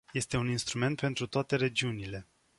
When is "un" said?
0.37-0.49